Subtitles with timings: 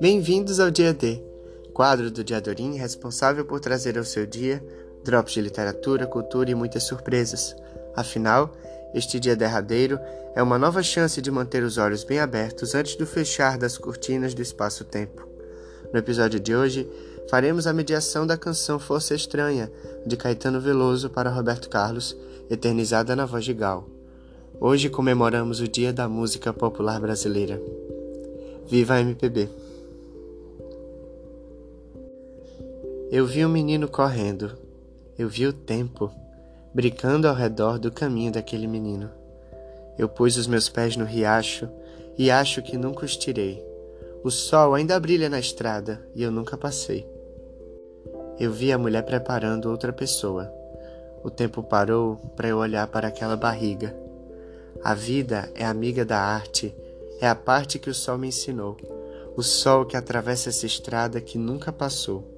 [0.00, 1.20] Bem-vindos ao Dia D,
[1.74, 4.64] quadro do Diadorim responsável por trazer ao seu dia
[5.02, 7.56] drops de literatura, cultura e muitas surpresas.
[7.96, 8.54] Afinal,
[8.94, 9.98] este dia derradeiro
[10.36, 14.34] é uma nova chance de manter os olhos bem abertos antes do fechar das cortinas
[14.34, 15.26] do espaço-tempo.
[15.92, 16.88] No episódio de hoje,
[17.28, 19.68] faremos a mediação da canção Força Estranha,
[20.06, 22.16] de Caetano Veloso para Roberto Carlos,
[22.48, 23.84] eternizada na voz de Gal.
[24.60, 27.60] Hoje comemoramos o Dia da Música Popular Brasileira.
[28.68, 29.67] Viva a MPB!
[33.10, 34.56] Eu vi um menino correndo.
[35.18, 36.10] Eu vi o tempo
[36.74, 39.10] brincando ao redor do caminho daquele menino.
[39.98, 41.68] Eu pus os meus pés no riacho
[42.16, 43.64] e acho que nunca os tirei.
[44.22, 47.06] O sol ainda brilha na estrada e eu nunca passei.
[48.38, 50.52] Eu vi a mulher preparando outra pessoa.
[51.24, 53.94] O tempo parou para eu olhar para aquela barriga
[54.82, 56.74] a vida é amiga da arte,
[57.20, 58.76] é a parte que o sol me ensinou,
[59.36, 62.37] o sol que atravessa essa estrada que nunca passou.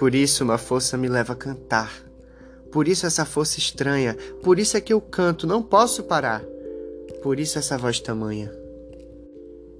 [0.00, 1.92] Por isso uma força me leva a cantar,
[2.72, 6.42] por isso essa força estranha, por isso é que eu canto, não posso parar,
[7.22, 8.50] por isso essa voz tamanha.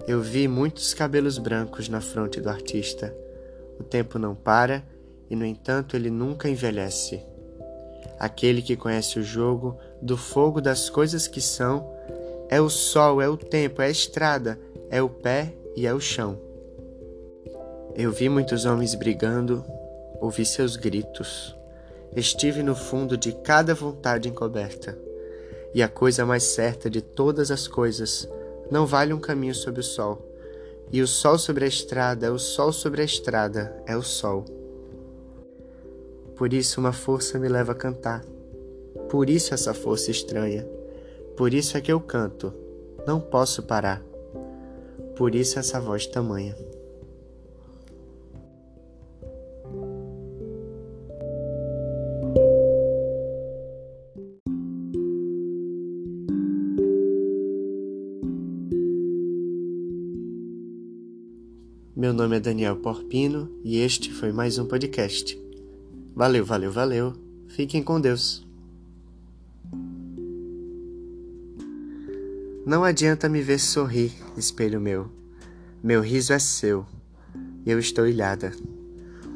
[0.06, 3.16] Eu vi muitos cabelos brancos na fronte do artista.
[3.78, 4.84] O tempo não para
[5.30, 7.22] e, no entanto, ele nunca envelhece.
[8.18, 11.90] Aquele que conhece o jogo do fogo das coisas que são
[12.50, 14.60] é o sol, é o tempo, é a estrada,
[14.90, 16.38] é o pé e é o chão.
[17.94, 19.64] Eu vi muitos homens brigando,
[20.20, 21.56] ouvi seus gritos.
[22.14, 24.98] Estive no fundo de cada vontade encoberta.
[25.72, 28.28] E a coisa mais certa de todas as coisas
[28.70, 30.26] não vale um caminho sob o sol.
[30.92, 34.44] E o sol sobre a estrada é o sol sobre a estrada, é o sol.
[36.36, 38.24] Por isso uma força me leva a cantar.
[39.08, 40.66] Por isso essa força estranha.
[41.36, 42.52] Por isso é que eu canto.
[43.06, 44.02] Não posso parar.
[45.16, 46.56] Por isso essa voz tamanha.
[61.96, 65.36] Meu nome é Daniel Porpino e este foi mais um podcast.
[66.14, 67.14] Valeu, valeu, valeu.
[67.48, 68.46] Fiquem com Deus.
[72.64, 75.10] Não adianta me ver sorrir, espelho meu.
[75.82, 76.86] Meu riso é seu
[77.66, 78.52] e eu estou ilhada.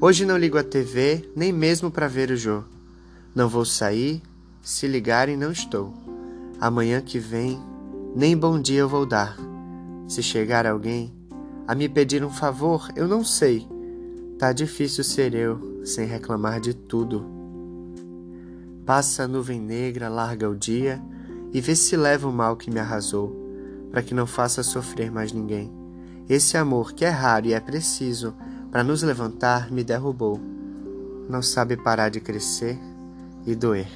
[0.00, 2.62] Hoje não ligo a TV, nem mesmo para ver o Jô.
[3.34, 4.22] Não vou sair,
[4.62, 5.92] se ligarem não estou.
[6.60, 7.60] Amanhã que vem,
[8.14, 9.36] nem bom dia eu vou dar.
[10.06, 11.12] Se chegar alguém
[11.66, 13.66] a me pedir um favor, eu não sei.
[14.38, 17.24] Tá difícil ser eu sem reclamar de tudo.
[18.84, 21.00] Passa a nuvem negra, larga o dia
[21.52, 23.34] e vê se leva o mal que me arrasou,
[23.90, 25.72] para que não faça sofrer mais ninguém.
[26.28, 28.34] Esse amor que é raro e é preciso
[28.70, 30.40] para nos levantar me derrubou.
[31.28, 32.78] Não sabe parar de crescer
[33.46, 33.88] e doer.